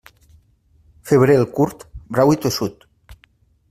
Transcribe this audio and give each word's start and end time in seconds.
Febrer 1.11 1.37
el 1.43 1.47
curt, 1.59 1.87
brau 2.17 2.37
i 2.39 2.43
tossut. 2.47 2.87